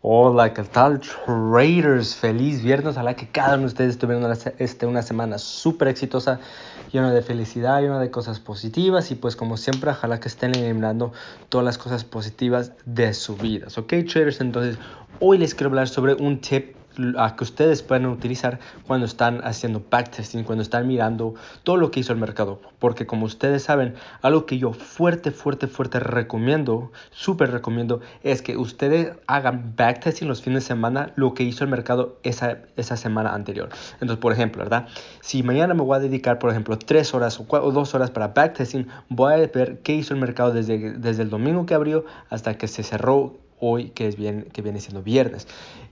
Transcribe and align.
Hola, 0.00 0.54
¿qué 0.54 0.62
tal 0.64 1.00
traders? 1.00 2.14
Feliz 2.16 2.62
viernes. 2.62 2.94
Ojalá 2.94 3.16
que 3.16 3.30
cada 3.30 3.54
uno 3.54 3.62
de 3.62 3.66
ustedes 3.66 3.98
tuvieran 3.98 4.24
una, 4.24 4.36
este, 4.58 4.86
una 4.86 5.02
semana 5.02 5.38
súper 5.38 5.88
exitosa, 5.88 6.40
llena 6.92 7.12
de 7.12 7.20
felicidad, 7.22 7.80
llena 7.80 7.98
de 7.98 8.10
cosas 8.10 8.38
positivas 8.40 9.10
y 9.10 9.16
pues 9.16 9.34
como 9.36 9.56
siempre, 9.56 9.90
ojalá 9.90 10.20
que 10.20 10.28
estén 10.28 10.54
eliminando 10.54 11.12
todas 11.48 11.64
las 11.64 11.78
cosas 11.78 12.04
positivas 12.04 12.74
de 12.84 13.12
su 13.12 13.38
vida. 13.38 13.66
¿Ok, 13.76 13.88
traders? 14.10 14.40
Entonces, 14.40 14.78
hoy 15.18 15.38
les 15.38 15.54
quiero 15.54 15.70
hablar 15.70 15.88
sobre 15.88 16.14
un 16.14 16.40
tip 16.40 16.77
a 17.16 17.36
que 17.36 17.44
ustedes 17.44 17.82
pueden 17.82 18.06
utilizar 18.06 18.58
cuando 18.86 19.06
están 19.06 19.40
haciendo 19.44 19.82
backtesting, 19.90 20.44
cuando 20.44 20.62
están 20.62 20.86
mirando 20.86 21.34
todo 21.62 21.76
lo 21.76 21.90
que 21.90 22.00
hizo 22.00 22.12
el 22.12 22.18
mercado. 22.18 22.60
Porque 22.78 23.06
como 23.06 23.26
ustedes 23.26 23.62
saben, 23.62 23.94
algo 24.22 24.46
que 24.46 24.58
yo 24.58 24.72
fuerte, 24.72 25.30
fuerte, 25.30 25.66
fuerte 25.66 26.00
recomiendo, 26.00 26.92
súper 27.10 27.50
recomiendo, 27.50 28.00
es 28.22 28.42
que 28.42 28.56
ustedes 28.56 29.12
hagan 29.26 29.74
backtesting 29.76 30.28
los 30.28 30.42
fines 30.42 30.64
de 30.64 30.68
semana 30.68 31.12
lo 31.16 31.34
que 31.34 31.42
hizo 31.42 31.64
el 31.64 31.70
mercado 31.70 32.18
esa, 32.22 32.58
esa 32.76 32.96
semana 32.96 33.34
anterior. 33.34 33.68
Entonces, 33.94 34.18
por 34.18 34.32
ejemplo, 34.32 34.62
¿verdad? 34.62 34.88
Si 35.20 35.42
mañana 35.42 35.74
me 35.74 35.82
voy 35.82 35.96
a 35.96 36.00
dedicar, 36.00 36.38
por 36.38 36.50
ejemplo, 36.50 36.78
tres 36.78 37.14
horas 37.14 37.38
o, 37.40 37.46
o 37.48 37.72
dos 37.72 37.94
horas 37.94 38.10
para 38.10 38.28
backtesting, 38.28 38.88
voy 39.08 39.32
a 39.32 39.36
ver 39.36 39.80
qué 39.82 39.94
hizo 39.94 40.14
el 40.14 40.20
mercado 40.20 40.52
desde, 40.52 40.98
desde 40.98 41.22
el 41.22 41.30
domingo 41.30 41.66
que 41.66 41.74
abrió 41.74 42.04
hasta 42.30 42.54
que 42.54 42.68
se 42.68 42.82
cerró 42.82 43.36
hoy, 43.60 43.90
que, 43.90 44.06
es 44.06 44.16
bien, 44.16 44.48
que 44.52 44.62
viene 44.62 44.80
siendo 44.80 45.02
viernes. 45.02 45.46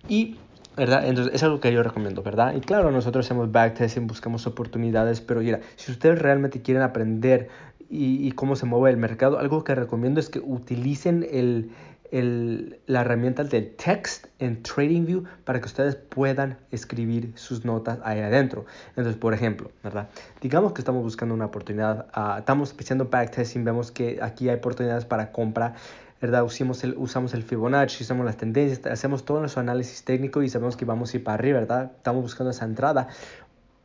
Y 0.09 0.37
¿verdad? 0.77 1.07
Entonces 1.07 1.35
es 1.35 1.43
algo 1.43 1.61
que 1.61 1.73
yo 1.73 1.83
recomiendo, 1.83 2.23
¿verdad? 2.23 2.55
Y 2.55 2.61
claro, 2.61 2.91
nosotros 2.91 3.25
hacemos 3.25 3.51
backtesting, 3.51 4.07
buscamos 4.07 4.47
oportunidades, 4.47 5.21
pero 5.21 5.41
mira, 5.41 5.61
si 5.77 5.91
ustedes 5.93 6.21
realmente 6.21 6.61
quieren 6.63 6.83
aprender 6.83 7.49
y, 7.89 8.27
y, 8.27 8.33
cómo 8.33 8.57
se 8.57 8.67
mueve 8.67 8.91
el 8.91 8.97
mercado, 8.97 9.39
algo 9.39 9.63
que 9.65 9.75
recomiendo 9.75 10.19
es 10.19 10.29
que 10.29 10.41
utilicen 10.41 11.27
el, 11.31 11.71
el, 12.11 12.81
la 12.87 13.03
herramienta 13.03 13.45
del 13.45 13.75
text 13.77 14.27
en 14.39 14.63
TradingView 14.63 15.25
para 15.45 15.61
que 15.61 15.67
ustedes 15.67 15.97
puedan 15.97 16.59
escribir 16.71 17.33
sus 17.37 17.65
notas 17.65 17.99
ahí 18.05 18.21
adentro. 18.21 18.67
Entonces, 18.91 19.17
por 19.17 19.35
ejemplo, 19.35 19.71
¿verdad? 19.83 20.09
Digamos 20.41 20.73
que 20.73 20.81
estamos 20.81 21.03
buscando 21.03 21.35
una 21.35 21.47
oportunidad, 21.47 22.07
uh, 22.17 22.39
estamos 22.39 22.75
haciendo 22.79 23.07
backtesting, 23.07 23.65
vemos 23.65 23.91
que 23.91 24.19
aquí 24.23 24.49
hay 24.49 24.57
oportunidades 24.57 25.05
para 25.05 25.33
compra 25.33 25.75
¿verdad? 26.21 26.45
Usamos 26.45 26.83
el, 26.85 26.95
usamos 26.97 27.35
el 27.35 27.43
Fibonacci, 27.43 28.05
usamos 28.05 28.25
las 28.25 28.37
tendencias, 28.37 28.87
hacemos 28.87 29.25
todo 29.25 29.41
nuestro 29.41 29.61
análisis 29.61 30.05
técnico 30.05 30.43
y 30.43 30.49
sabemos 30.49 30.77
que 30.77 30.85
vamos 30.85 31.13
a 31.13 31.17
ir 31.17 31.25
para 31.25 31.35
arriba, 31.35 31.61
¿verdad? 31.61 31.93
Estamos 31.97 32.23
buscando 32.23 32.51
esa 32.51 32.65
entrada. 32.65 33.09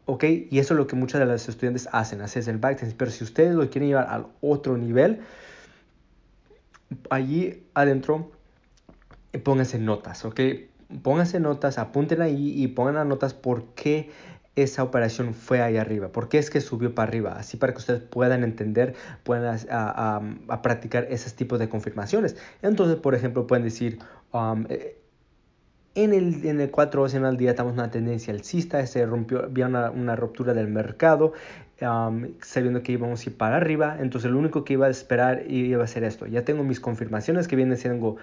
¿Ok? 0.05 0.23
Y 0.49 0.59
eso 0.59 0.73
es 0.73 0.77
lo 0.77 0.87
que 0.87 0.95
muchos 0.95 1.19
de 1.19 1.25
los 1.25 1.47
estudiantes 1.47 1.87
hacen, 1.91 2.21
hacer 2.21 2.47
el 2.49 2.57
backtest. 2.57 2.97
Pero 2.97 3.11
si 3.11 3.23
ustedes 3.23 3.53
lo 3.53 3.69
quieren 3.69 3.89
llevar 3.89 4.07
al 4.09 4.27
otro 4.41 4.77
nivel, 4.77 5.21
allí 7.09 7.63
adentro 7.73 8.31
pónganse 9.43 9.79
notas, 9.79 10.25
¿ok? 10.25 10.39
Pónganse 11.03 11.39
notas, 11.39 11.77
apunten 11.77 12.21
ahí 12.21 12.61
y 12.61 12.67
pongan 12.67 12.95
las 12.95 13.05
notas 13.05 13.33
por 13.33 13.73
qué 13.75 14.09
esa 14.55 14.83
operación 14.83 15.33
fue 15.33 15.61
ahí 15.61 15.77
arriba, 15.77 16.09
por 16.09 16.27
qué 16.27 16.37
es 16.37 16.49
que 16.49 16.59
subió 16.59 16.93
para 16.93 17.07
arriba, 17.07 17.35
así 17.37 17.57
para 17.57 17.73
que 17.73 17.79
ustedes 17.79 18.01
puedan 18.01 18.43
entender, 18.43 18.95
puedan 19.23 19.59
a, 19.69 20.17
a, 20.17 20.21
a 20.49 20.61
practicar 20.61 21.07
esos 21.09 21.33
tipos 21.35 21.57
de 21.59 21.69
confirmaciones. 21.69 22.35
Entonces, 22.61 22.97
por 22.97 23.15
ejemplo, 23.15 23.47
pueden 23.47 23.63
decir, 23.63 23.99
um, 24.33 24.65
en 25.95 26.13
el, 26.13 26.45
en 26.45 26.61
el 26.61 26.71
4 26.71 27.01
horas 27.01 27.13
en 27.13 27.25
el 27.25 27.37
día 27.37 27.51
estamos 27.51 27.73
en 27.73 27.79
una 27.79 27.91
tendencia 27.91 28.33
alcista, 28.33 28.85
se 28.87 29.05
rompió, 29.05 29.43
había 29.43 29.67
una, 29.67 29.89
una 29.91 30.15
ruptura 30.15 30.53
del 30.53 30.67
mercado, 30.67 31.33
um, 31.81 32.27
sabiendo 32.41 32.83
que 32.83 32.93
íbamos 32.93 33.25
a 33.25 33.29
ir 33.29 33.37
para 33.37 33.57
arriba, 33.57 33.97
entonces 33.99 34.31
lo 34.31 34.39
único 34.39 34.65
que 34.65 34.73
iba 34.73 34.87
a 34.87 34.89
esperar 34.89 35.49
iba 35.49 35.83
a 35.83 35.87
ser 35.87 36.03
esto. 36.03 36.27
Ya 36.27 36.43
tengo 36.43 36.63
mis 36.63 36.79
confirmaciones 36.79 37.47
que 37.47 37.55
vienen 37.55 37.77
siendo 37.77 38.17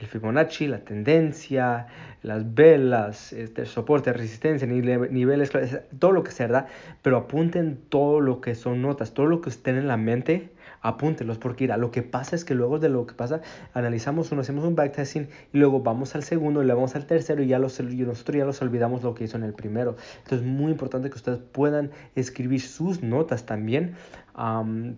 el 0.00 0.06
Fibonacci, 0.06 0.68
la 0.68 0.78
tendencia, 0.80 1.86
las 2.22 2.54
velas, 2.54 3.32
este, 3.32 3.66
soporte, 3.66 4.12
resistencia, 4.12 4.66
niveles, 4.66 5.50
todo 5.98 6.12
lo 6.12 6.22
que 6.22 6.30
sea, 6.30 6.46
¿verdad? 6.46 6.66
Pero 7.02 7.16
apunten 7.16 7.78
todo 7.88 8.20
lo 8.20 8.40
que 8.40 8.54
son 8.54 8.82
notas, 8.82 9.14
todo 9.14 9.26
lo 9.26 9.40
que 9.40 9.50
estén 9.50 9.76
en 9.76 9.88
la 9.88 9.96
mente, 9.96 10.50
apúntenlos, 10.80 11.38
porque 11.38 11.66
lo 11.66 11.90
que 11.90 12.02
pasa 12.02 12.36
es 12.36 12.44
que 12.44 12.54
luego 12.54 12.78
de 12.78 12.88
lo 12.88 13.06
que 13.06 13.14
pasa, 13.14 13.40
analizamos 13.74 14.30
uno, 14.32 14.42
hacemos 14.42 14.64
un 14.64 14.76
backtesting 14.76 15.28
y 15.52 15.58
luego 15.58 15.80
vamos 15.80 16.14
al 16.14 16.22
segundo 16.22 16.62
y 16.62 16.66
luego 16.66 16.80
vamos 16.80 16.94
al 16.94 17.06
tercero 17.06 17.42
y 17.42 17.48
ya 17.48 17.58
los, 17.58 17.80
y 17.80 17.84
nosotros 18.02 18.36
ya 18.36 18.44
los 18.44 18.62
olvidamos 18.62 19.02
lo 19.02 19.14
que 19.14 19.24
hizo 19.24 19.36
en 19.36 19.44
el 19.44 19.54
primero. 19.54 19.96
Entonces 20.18 20.40
es 20.40 20.46
muy 20.46 20.70
importante 20.70 21.10
que 21.10 21.16
ustedes 21.16 21.38
puedan 21.38 21.90
escribir 22.14 22.60
sus 22.60 23.02
notas 23.02 23.46
también 23.46 23.94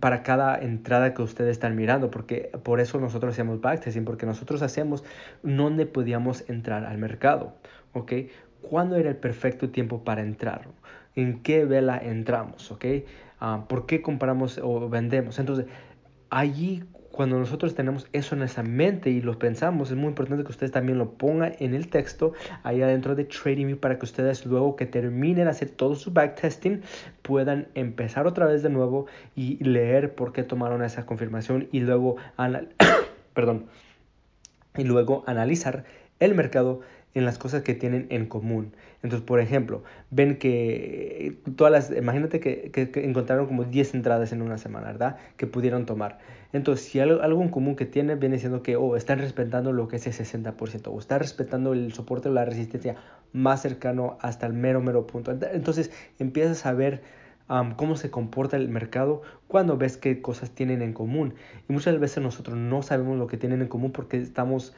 para 0.00 0.22
cada 0.22 0.58
entrada 0.58 1.14
que 1.14 1.22
ustedes 1.22 1.52
están 1.52 1.74
mirando, 1.74 2.10
porque 2.10 2.50
por 2.62 2.78
eso 2.78 3.00
nosotros 3.00 3.32
hacemos 3.32 3.62
backtesting, 3.62 4.04
porque 4.04 4.26
nosotros 4.26 4.60
hacemos 4.60 4.89
donde 5.42 5.86
podíamos 5.86 6.48
entrar 6.48 6.84
al 6.84 6.98
mercado, 6.98 7.54
¿ok? 7.92 8.12
¿Cuándo 8.62 8.96
era 8.96 9.08
el 9.08 9.16
perfecto 9.16 9.70
tiempo 9.70 10.04
para 10.04 10.22
entrar? 10.22 10.68
¿En 11.16 11.42
qué 11.42 11.64
vela 11.64 11.98
entramos? 11.98 12.70
¿Ok? 12.70 12.84
Uh, 13.40 13.66
¿Por 13.66 13.86
qué 13.86 14.02
compramos 14.02 14.60
o 14.62 14.88
vendemos? 14.88 15.38
Entonces, 15.38 15.66
allí 16.28 16.84
cuando 17.10 17.38
nosotros 17.38 17.74
tenemos 17.74 18.08
eso 18.12 18.34
en 18.36 18.42
esa 18.42 18.62
mente 18.62 19.10
y 19.10 19.20
lo 19.20 19.38
pensamos, 19.38 19.90
es 19.90 19.96
muy 19.96 20.08
importante 20.08 20.44
que 20.44 20.50
ustedes 20.50 20.72
también 20.72 20.98
lo 20.98 21.14
pongan 21.14 21.54
en 21.58 21.74
el 21.74 21.88
texto 21.88 22.32
ahí 22.62 22.82
adentro 22.82 23.14
de 23.14 23.24
TradingView 23.24 23.78
para 23.78 23.98
que 23.98 24.04
ustedes 24.04 24.46
luego 24.46 24.76
que 24.76 24.86
terminen 24.86 25.44
de 25.44 25.50
hacer 25.50 25.70
todo 25.70 25.96
su 25.96 26.12
backtesting 26.12 26.82
puedan 27.22 27.68
empezar 27.74 28.26
otra 28.26 28.46
vez 28.46 28.62
de 28.62 28.70
nuevo 28.70 29.06
y 29.34 29.62
leer 29.64 30.14
por 30.14 30.32
qué 30.32 30.44
tomaron 30.44 30.84
esa 30.84 31.04
confirmación 31.04 31.68
y 31.72 31.80
luego, 31.80 32.16
perdón, 33.34 33.66
y 34.76 34.84
luego 34.84 35.24
analizar 35.26 35.84
el 36.18 36.34
mercado 36.34 36.80
en 37.14 37.24
las 37.24 37.38
cosas 37.38 37.62
que 37.62 37.74
tienen 37.74 38.06
en 38.10 38.26
común. 38.26 38.72
Entonces, 39.02 39.26
por 39.26 39.40
ejemplo, 39.40 39.82
ven 40.10 40.36
que 40.36 41.38
todas 41.56 41.72
las, 41.72 41.96
imagínate 41.96 42.38
que, 42.38 42.70
que, 42.70 43.04
encontraron 43.04 43.46
como 43.46 43.64
10 43.64 43.94
entradas 43.94 44.32
en 44.32 44.42
una 44.42 44.58
semana, 44.58 44.86
¿verdad? 44.86 45.16
Que 45.36 45.46
pudieron 45.46 45.86
tomar. 45.86 46.18
Entonces, 46.52 46.86
si 46.86 47.00
algo, 47.00 47.22
algo 47.22 47.42
en 47.42 47.48
común 47.48 47.76
que 47.76 47.86
tienen 47.86 48.20
viene 48.20 48.38
siendo 48.38 48.62
que, 48.62 48.76
oh, 48.76 48.96
están 48.96 49.18
respetando 49.18 49.72
lo 49.72 49.88
que 49.88 49.96
es 49.96 50.06
el 50.06 50.12
60%, 50.12 50.88
o 50.88 50.98
están 50.98 51.20
respetando 51.20 51.72
el 51.72 51.92
soporte 51.92 52.28
o 52.28 52.32
la 52.32 52.44
resistencia 52.44 52.96
más 53.32 53.62
cercano 53.62 54.18
hasta 54.20 54.46
el 54.46 54.52
mero, 54.52 54.80
mero 54.80 55.06
punto. 55.06 55.32
Entonces, 55.52 55.90
empiezas 56.18 56.64
a 56.66 56.72
ver 56.72 57.02
cómo 57.76 57.96
se 57.96 58.10
comporta 58.10 58.56
el 58.56 58.68
mercado 58.68 59.22
cuando 59.48 59.76
ves 59.76 59.96
qué 59.96 60.22
cosas 60.22 60.50
tienen 60.50 60.82
en 60.82 60.92
común. 60.92 61.34
Y 61.68 61.72
muchas 61.72 61.98
veces 61.98 62.22
nosotros 62.22 62.56
no 62.56 62.82
sabemos 62.82 63.18
lo 63.18 63.26
que 63.26 63.36
tienen 63.36 63.60
en 63.62 63.68
común 63.68 63.92
porque 63.92 64.18
estamos 64.18 64.74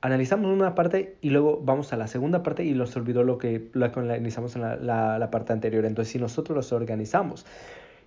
analizamos 0.00 0.52
una 0.52 0.74
parte 0.74 1.16
y 1.20 1.30
luego 1.30 1.60
vamos 1.62 1.92
a 1.92 1.96
la 1.96 2.06
segunda 2.06 2.42
parte 2.42 2.64
y 2.64 2.72
nos 2.72 2.94
olvidó 2.96 3.24
lo 3.24 3.38
que, 3.38 3.70
analizamos 3.74 4.54
en 4.56 4.62
la, 4.62 4.76
la, 5.18 5.30
parte 5.30 5.52
anterior. 5.52 5.84
Entonces, 5.84 6.12
si 6.12 6.18
nosotros 6.18 6.54
los 6.54 6.72
organizamos 6.72 7.46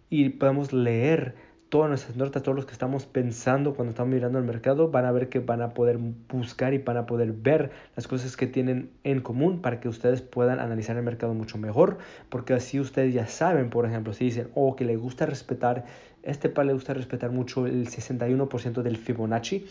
y 0.10 0.30
podemos 0.30 0.72
leer 0.72 1.36
todas 1.70 1.88
nuestras 1.88 2.18
notas, 2.18 2.42
todos 2.42 2.56
los 2.56 2.66
que 2.66 2.74
estamos 2.74 3.06
pensando 3.06 3.76
cuando 3.76 3.92
estamos 3.92 4.12
mirando 4.12 4.40
el 4.40 4.46
mercado, 4.46 4.90
van 4.90 5.06
a 5.06 5.12
ver 5.12 5.30
que 5.30 5.40
van 5.40 5.62
a 5.62 5.74
poder 5.76 5.98
buscar 5.98 6.74
y 6.74 6.80
van 6.80 6.98
a 6.98 7.06
poder 7.06 7.32
ver 7.32 7.72
las 7.96 8.08
cosas 8.08 8.36
que 8.36 8.48
tienen 8.48 8.90
en 9.04 9.22
común 9.22 9.62
para 9.62 9.80
que 9.80 9.88
ustedes 9.88 10.22
puedan 10.22 10.60
analizar 10.60 10.98
el 10.98 11.04
mercado 11.04 11.34
mucho 11.34 11.58
mejor, 11.58 12.00
porque 12.30 12.54
así 12.54 12.80
ustedes 12.80 13.14
ya 13.14 13.28
saben, 13.28 13.70
por 13.70 13.86
ejemplo, 13.86 14.14
si 14.14 14.26
dicen, 14.26 14.50
oh, 14.56 14.76
que 14.76 14.84
le 14.84 14.98
gusta 14.98 15.28
respetar, 15.28 15.86
este 16.24 16.50
par 16.50 16.66
le 16.66 16.74
gusta 16.74 16.94
respetar 16.94 17.32
mucho 17.32 17.68
el 17.68 17.88
61% 17.88 18.82
del 18.82 18.98
Fibonacci, 18.98 19.68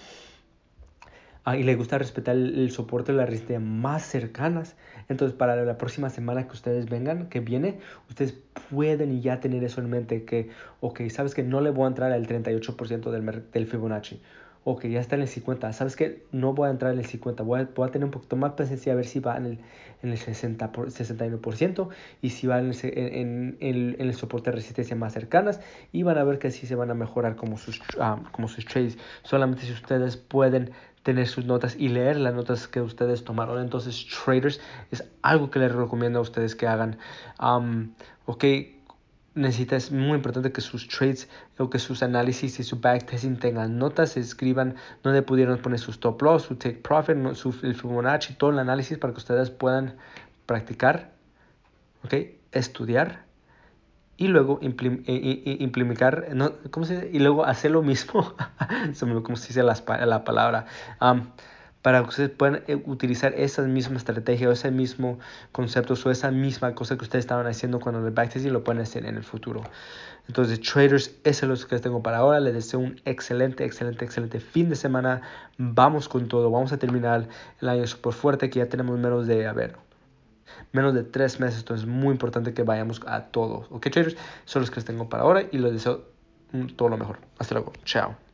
Ah, 1.44 1.56
y 1.56 1.62
le 1.62 1.76
gusta 1.76 1.99
respetar 1.99 2.37
el, 2.37 2.71
soporte 2.71 3.12
de 3.12 3.19
la 3.19 3.26
resistencia 3.26 3.60
más 3.60 4.03
cercanas. 4.03 4.76
Entonces, 5.09 5.37
para 5.37 5.56
la 5.65 5.78
próxima 5.78 6.10
semana 6.10 6.47
que 6.47 6.53
ustedes 6.53 6.88
vengan, 6.91 7.28
que 7.28 7.41
viene, 7.41 7.78
ustedes 8.09 8.34
pueden 8.71 9.22
ya 9.22 9.41
tener 9.41 9.65
eso 9.65 9.81
en 9.81 9.88
mente 9.88 10.25
que, 10.25 10.50
ok, 10.81 11.09
sabes 11.09 11.34
que 11.34 11.43
no 11.43 11.60
le 11.60 11.71
voy 11.71 11.84
a 11.84 11.88
entrar 11.88 12.12
al 12.12 12.27
38% 12.27 13.10
del, 13.10 13.44
del 13.50 13.66
Fibonacci. 13.66 14.21
Ok, 14.70 14.84
ya 14.84 15.00
está 15.00 15.16
en 15.16 15.22
el 15.22 15.28
50. 15.28 15.72
¿Sabes 15.72 15.96
que 15.96 16.26
No 16.30 16.52
voy 16.52 16.68
a 16.68 16.70
entrar 16.70 16.92
en 16.92 16.98
el 16.98 17.06
50. 17.06 17.42
Voy 17.42 17.62
a, 17.62 17.91
tener 17.91 18.04
un 18.04 18.10
poquito 18.10 18.36
más 18.36 18.53
presencia 18.53 18.92
a 18.92 18.97
ver 18.97 19.06
si 19.06 19.18
va 19.18 19.38
en 19.38 19.47
el, 19.47 19.59
en 20.03 20.10
el 20.10 20.18
60 20.18 20.72
por, 20.72 20.91
61% 20.91 21.88
y 22.20 22.28
si 22.28 22.47
va 22.47 22.59
en 22.59 22.66
el, 22.66 22.76
en, 22.82 23.56
en, 23.60 23.97
en 23.98 24.06
el 24.09 24.15
soporte 24.15 24.50
de 24.50 24.56
resistencia 24.56 24.94
más 24.94 25.15
cercanas. 25.15 25.62
Y 25.91 26.03
van 26.03 26.18
a 26.18 26.24
ver 26.24 26.38
que 26.38 26.48
así 26.48 26.66
se 26.66 26.74
van 26.74 26.91
a 26.91 26.94
mejorar 26.94 27.36
como 27.36 27.56
sus, 27.56 27.80
um, 27.98 28.24
como 28.30 28.47
sus 28.47 28.66
trades. 28.66 28.98
Solamente 29.22 29.62
si 29.62 29.72
ustedes 29.72 30.18
pueden 30.18 30.72
tener 31.03 31.26
sus 31.28 31.47
notas 31.47 31.74
y 31.78 31.88
leer 31.88 32.18
las 32.18 32.34
notas 32.34 32.68
que 32.68 32.82
ustedes 32.82 33.24
tomaron. 33.24 33.62
Entonces, 33.62 34.06
traders 34.06 34.60
es 34.91 35.03
algo 35.22 35.50
que 35.50 35.60
les 35.60 35.72
recomiendo 35.72 36.18
a 36.18 36.22
ustedes 36.22 36.54
que 36.54 36.66
hagan. 36.66 36.98
Um, 37.41 37.94
ok, 38.26 38.44
necesitas, 39.38 39.84
es 39.84 39.92
muy 39.92 40.16
importante 40.16 40.52
que 40.52 40.60
sus 40.60 40.88
trades 40.88 41.28
o 41.58 41.70
que 41.70 41.78
sus 41.78 42.02
análisis 42.02 42.58
y 42.60 42.62
su 42.64 42.80
backtesting 42.80 43.38
tengan 43.38 43.78
notas, 43.78 44.10
se 44.10 44.20
escriban 44.20 44.76
donde 45.02 45.22
pudieron 45.22 45.58
poner 45.58 45.78
su 45.78 45.90
stop 45.90 46.20
loss, 46.22 46.42
su 46.44 46.56
take 46.56 46.76
profit, 46.76 47.16
su, 47.34 47.54
el 47.62 47.74
Fibonacci, 47.74 48.34
todo 48.34 48.50
el 48.50 48.58
análisis 48.58 48.98
para 48.98 49.12
que 49.12 49.18
ustedes 49.18 49.50
puedan 49.50 49.96
practicar, 50.46 51.12
ok, 52.04 52.14
estudiar 52.52 53.24
y 54.16 54.26
luego 54.26 54.58
implim, 54.62 55.04
implementar, 55.06 56.28
no, 56.34 56.52
¿cómo 56.70 56.84
se 56.84 56.96
dice? 56.96 57.10
Y 57.12 57.20
luego 57.20 57.44
hacer 57.44 57.70
lo 57.70 57.82
mismo, 57.82 58.34
como 59.22 59.36
se 59.36 59.48
dice 59.48 59.62
la, 59.62 59.76
la 60.06 60.24
palabra, 60.24 60.66
um, 61.00 61.22
para 61.83 62.03
que 62.03 62.09
ustedes 62.09 62.30
puedan 62.30 62.63
eh, 62.66 62.83
utilizar 62.86 63.34
esa 63.36 63.63
misma 63.63 63.97
estrategia 63.97 64.48
o 64.48 64.53
ese 64.53 64.71
mismo 64.71 65.19
concepto 65.53 65.95
o 65.95 66.10
esa 66.10 66.30
misma 66.30 66.75
cosa 66.75 66.97
que 66.97 67.04
ustedes 67.04 67.25
estaban 67.25 67.47
haciendo 67.47 67.80
cuando 67.80 68.04
el 68.07 68.13
backtesting 68.13 68.53
lo 68.53 68.65
pueden 68.65 68.83
hacer 68.83 69.07
en 69.07 69.16
el 69.16 69.25
futuro. 69.25 69.63
Entonces, 70.27 70.60
traders, 70.60 71.15
eso 71.25 71.47
es 71.47 71.63
lo 71.63 71.69
que 71.69 71.75
les 71.75 71.83
tengo 71.83 72.03
para 72.03 72.19
ahora. 72.19 72.39
Les 72.41 72.53
deseo 72.53 72.80
un 72.80 73.01
excelente, 73.07 73.65
excelente, 73.65 74.04
excelente 74.04 74.41
fin 74.41 74.69
de 74.69 74.77
semana. 74.77 75.22
Vamos 75.57 76.09
con 76.09 76.28
todo. 76.28 76.51
Vamos 76.51 76.72
a 76.72 76.78
terminar 76.78 77.28
el 77.60 77.69
año 77.69 77.86
súper 77.86 78.13
fuerte 78.13 78.51
que 78.51 78.59
ya 78.59 78.69
tenemos 78.69 78.98
menos 78.98 79.27
de, 79.27 79.47
a 79.47 79.54
ver, 79.54 79.77
menos 80.72 80.92
de 80.92 81.03
tres 81.03 81.41
meses. 81.41 81.60
Entonces, 81.60 81.89
es 81.89 81.91
muy 81.91 82.13
importante 82.13 82.53
que 82.53 82.63
vayamos 82.63 83.01
a 83.07 83.27
todos. 83.27 83.66
¿Ok, 83.71 83.89
traders? 83.89 84.16
Son 84.45 84.60
los 84.60 84.71
que 84.71 84.77
les 84.77 84.84
tengo 84.84 85.09
para 85.09 85.22
ahora 85.22 85.45
y 85.51 85.59
les 85.59 85.72
deseo 85.72 86.04
todo 86.77 86.91
lo 86.91 86.98
mejor. 86.98 87.21
Hasta 87.39 87.54
luego. 87.54 87.72
Chao. 87.84 88.28